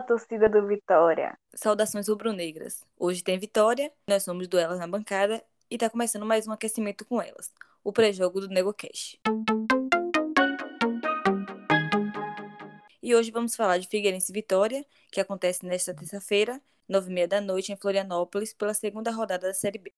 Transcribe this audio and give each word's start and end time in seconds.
Fala, 0.00 0.02
torcida 0.02 0.48
do 0.48 0.66
Vitória! 0.66 1.36
Saudações 1.54 2.08
rubro-negras. 2.08 2.84
Hoje 2.96 3.22
tem 3.22 3.38
Vitória, 3.38 3.92
nós 4.06 4.22
somos 4.22 4.48
do 4.48 4.58
Elas 4.58 4.78
na 4.78 4.86
bancada 4.86 5.42
e 5.70 5.76
tá 5.76 5.90
começando 5.90 6.24
mais 6.24 6.46
um 6.46 6.52
aquecimento 6.52 7.04
com 7.04 7.20
elas, 7.20 7.52
o 7.84 7.92
pré-jogo 7.92 8.40
do 8.40 8.48
NegoCast. 8.48 9.20
E 13.02 13.14
hoje 13.14 13.30
vamos 13.30 13.54
falar 13.54 13.78
de 13.78 13.88
Figueirense 13.88 14.32
Vitória, 14.32 14.84
que 15.10 15.20
acontece 15.20 15.66
nesta 15.66 15.94
terça-feira, 15.94 16.60
nove 16.88 17.10
e 17.10 17.14
meia 17.14 17.28
da 17.28 17.40
noite, 17.40 17.72
em 17.72 17.76
Florianópolis, 17.76 18.54
pela 18.54 18.74
segunda 18.74 19.10
rodada 19.10 19.48
da 19.48 19.54
Série 19.54 19.78
B. 19.78 19.92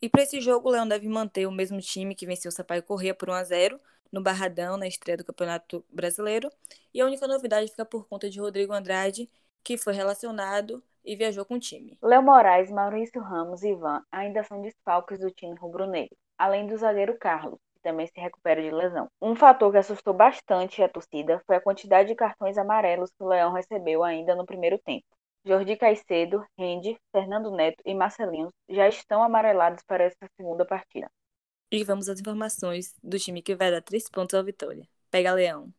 E 0.00 0.08
para 0.08 0.22
esse 0.22 0.40
jogo, 0.40 0.68
o 0.68 0.72
Leão 0.72 0.86
deve 0.86 1.08
manter 1.08 1.46
o 1.46 1.52
mesmo 1.52 1.80
time 1.80 2.14
que 2.14 2.26
venceu 2.26 2.48
o 2.48 2.52
Sampaio 2.52 2.82
Corrêa 2.82 3.14
por 3.14 3.28
1 3.28 3.32
a 3.32 3.44
0 3.44 3.80
no 4.12 4.22
Barradão, 4.22 4.76
na 4.76 4.86
estreia 4.86 5.16
do 5.16 5.24
Campeonato 5.24 5.84
Brasileiro. 5.90 6.50
E 6.92 7.00
a 7.00 7.06
única 7.06 7.26
novidade 7.26 7.70
fica 7.70 7.84
por 7.84 8.06
conta 8.06 8.28
de 8.30 8.40
Rodrigo 8.40 8.72
Andrade, 8.72 9.30
que 9.62 9.76
foi 9.76 9.92
relacionado 9.92 10.82
e 11.04 11.16
viajou 11.16 11.44
com 11.44 11.54
o 11.54 11.60
time. 11.60 11.98
Léo 12.02 12.22
Moraes, 12.22 12.70
Maurício 12.70 13.20
Ramos 13.20 13.62
e 13.62 13.70
Ivan 13.70 14.02
ainda 14.10 14.42
são 14.44 14.60
desfalques 14.60 15.18
do 15.18 15.30
time 15.30 15.56
rubro-negro, 15.56 16.16
além 16.36 16.66
do 16.66 16.76
zagueiro 16.76 17.16
Carlos, 17.18 17.58
que 17.74 17.80
também 17.82 18.06
se 18.06 18.20
recupera 18.20 18.62
de 18.62 18.70
lesão. 18.70 19.08
Um 19.20 19.34
fator 19.34 19.70
que 19.70 19.78
assustou 19.78 20.14
bastante 20.14 20.82
a 20.82 20.88
torcida 20.88 21.42
foi 21.46 21.56
a 21.56 21.60
quantidade 21.60 22.08
de 22.08 22.14
cartões 22.14 22.58
amarelos 22.58 23.10
que 23.10 23.22
o 23.22 23.28
Leão 23.28 23.52
recebeu 23.52 24.02
ainda 24.02 24.34
no 24.34 24.44
primeiro 24.44 24.78
tempo. 24.78 25.06
Jordi 25.44 25.76
Caicedo, 25.76 26.44
Rende, 26.58 26.98
Fernando 27.12 27.52
Neto 27.52 27.80
e 27.84 27.94
Marcelinho 27.94 28.50
já 28.68 28.88
estão 28.88 29.22
amarelados 29.22 29.80
para 29.86 30.02
essa 30.02 30.26
segunda 30.36 30.64
partida. 30.64 31.08
E 31.68 31.82
vamos 31.82 32.08
às 32.08 32.20
informações 32.20 32.94
do 33.02 33.18
time 33.18 33.42
que 33.42 33.56
vai 33.56 33.72
dar 33.72 33.82
três 33.82 34.08
pontos 34.08 34.34
ao 34.34 34.44
Vitória. 34.44 34.88
Pega 35.10 35.32
Leão. 35.32 35.74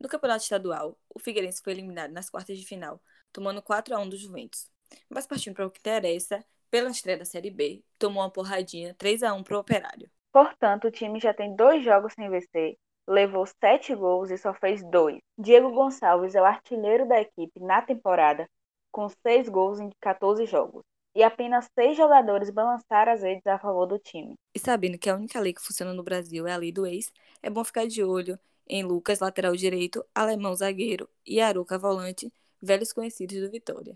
No 0.00 0.08
Campeonato 0.08 0.44
Estadual, 0.44 0.96
o 1.12 1.18
Figueirense 1.18 1.60
foi 1.60 1.72
eliminado 1.72 2.12
nas 2.12 2.30
quartas 2.30 2.56
de 2.56 2.64
final, 2.64 3.02
tomando 3.32 3.60
4 3.60 3.96
a 3.96 3.98
1 3.98 4.10
do 4.10 4.16
Juventus. 4.16 4.70
Mas 5.08 5.26
partindo 5.26 5.56
para 5.56 5.66
o 5.66 5.70
que 5.72 5.80
interessa, 5.80 6.44
pela 6.70 6.88
estreia 6.90 7.18
da 7.18 7.24
Série 7.24 7.50
B, 7.50 7.82
tomou 7.98 8.22
uma 8.22 8.30
porradinha 8.30 8.94
3 8.94 9.24
a 9.24 9.34
1 9.34 9.42
para 9.42 9.56
o 9.56 9.60
Operário. 9.60 10.08
Portanto, 10.30 10.86
o 10.86 10.92
time 10.92 11.18
já 11.18 11.34
tem 11.34 11.56
dois 11.56 11.84
jogos 11.84 12.12
sem 12.12 12.30
vencer, 12.30 12.76
levou 13.08 13.44
sete 13.44 13.92
gols 13.92 14.30
e 14.30 14.38
só 14.38 14.54
fez 14.54 14.84
dois. 14.88 15.18
Diego 15.36 15.72
Gonçalves 15.72 16.36
é 16.36 16.40
o 16.40 16.44
artilheiro 16.44 17.08
da 17.08 17.20
equipe 17.20 17.58
na 17.58 17.82
temporada, 17.82 18.48
com 18.92 19.08
seis 19.08 19.48
gols 19.48 19.80
em 19.80 19.90
14 20.00 20.46
jogos 20.46 20.84
e 21.14 21.22
apenas 21.22 21.68
seis 21.78 21.96
jogadores 21.96 22.50
balançaram 22.50 23.12
as 23.12 23.22
redes 23.22 23.46
a 23.46 23.58
favor 23.58 23.86
do 23.86 23.98
time. 23.98 24.34
E 24.54 24.58
sabendo 24.58 24.98
que 24.98 25.08
a 25.08 25.14
única 25.14 25.38
lei 25.38 25.54
que 25.54 25.62
funciona 25.62 25.94
no 25.94 26.02
Brasil 26.02 26.46
é 26.46 26.52
a 26.52 26.56
lei 26.56 26.72
do 26.72 26.86
ex, 26.86 27.12
é 27.42 27.48
bom 27.48 27.62
ficar 27.62 27.86
de 27.86 28.02
olho 28.02 28.38
em 28.66 28.82
Lucas, 28.82 29.20
lateral 29.20 29.54
direito, 29.54 30.04
Alemão 30.14 30.54
zagueiro 30.54 31.08
e 31.24 31.40
Aruca 31.40 31.78
volante, 31.78 32.32
velhos 32.60 32.92
conhecidos 32.92 33.40
do 33.40 33.50
Vitória. 33.50 33.94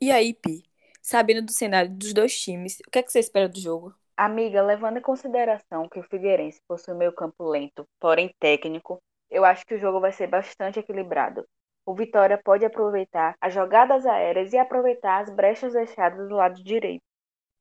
E 0.00 0.10
aí, 0.10 0.34
Pi, 0.34 0.64
sabendo 1.00 1.46
do 1.46 1.52
cenário 1.52 1.90
dos 1.90 2.12
dois 2.12 2.38
times, 2.38 2.80
o 2.86 2.90
que 2.90 2.98
é 2.98 3.02
que 3.02 3.10
você 3.10 3.20
espera 3.20 3.48
do 3.48 3.58
jogo? 3.58 3.94
Amiga, 4.16 4.62
levando 4.62 4.98
em 4.98 5.02
consideração 5.02 5.88
que 5.88 5.98
o 5.98 6.02
Figueirense 6.02 6.60
possui 6.68 6.94
meio 6.94 7.12
campo 7.12 7.48
lento, 7.48 7.86
porém 7.98 8.34
técnico, 8.38 8.98
eu 9.30 9.44
acho 9.44 9.64
que 9.64 9.74
o 9.74 9.78
jogo 9.78 10.00
vai 10.00 10.12
ser 10.12 10.26
bastante 10.26 10.78
equilibrado 10.78 11.44
o 11.86 11.94
Vitória 11.94 12.40
pode 12.42 12.64
aproveitar 12.64 13.36
as 13.40 13.52
jogadas 13.52 14.06
aéreas 14.06 14.52
e 14.52 14.58
aproveitar 14.58 15.22
as 15.22 15.30
brechas 15.30 15.72
deixadas 15.72 16.28
do 16.28 16.34
lado 16.34 16.62
direito. 16.62 17.02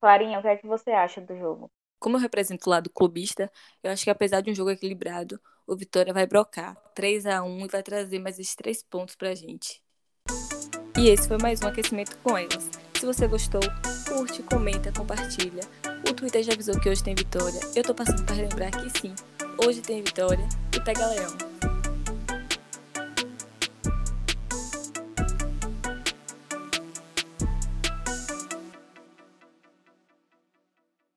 Clarinha, 0.02 0.39
o 0.39 0.41
que 0.41 0.47
é 0.47 0.57
que 0.57 0.67
você 0.67 0.91
acha 0.91 1.21
do 1.21 1.35
jogo? 1.38 1.71
Como 1.99 2.17
eu 2.17 2.21
represento 2.21 2.67
o 2.67 2.69
lado 2.69 2.89
clubista, 2.89 3.49
eu 3.81 3.91
acho 3.91 4.03
que 4.03 4.09
apesar 4.09 4.41
de 4.41 4.52
um 4.52 4.55
jogo 4.55 4.71
equilibrado, 4.71 5.39
o 5.65 5.75
Vitória 5.75 6.13
vai 6.13 6.27
brocar 6.27 6.75
3 6.93 7.25
a 7.25 7.43
1 7.43 7.65
e 7.65 7.67
vai 7.67 7.81
trazer 7.81 8.19
mais 8.19 8.38
esses 8.38 8.55
três 8.55 8.83
pontos 8.83 9.15
pra 9.15 9.33
gente. 9.33 9.81
E 10.98 11.09
esse 11.09 11.27
foi 11.27 11.37
mais 11.37 11.61
um 11.61 11.67
aquecimento 11.67 12.17
com 12.17 12.37
elas. 12.37 12.69
Se 12.99 13.05
você 13.05 13.27
gostou, 13.27 13.61
curte, 14.08 14.43
comenta, 14.43 14.92
compartilha. 14.92 15.64
O 16.09 16.14
Twitter 16.14 16.43
já 16.43 16.53
avisou 16.53 16.80
que 16.80 16.89
hoje 16.89 17.03
tem 17.03 17.15
vitória. 17.15 17.59
Eu 17.75 17.83
tô 17.83 17.95
passando 17.95 18.25
para 18.25 18.36
relembrar 18.36 18.71
que 18.71 18.89
sim, 18.99 19.15
hoje 19.65 19.81
tem 19.81 20.03
vitória 20.03 20.48
e 20.75 20.81
pega 20.81 21.08
leão. 21.08 21.73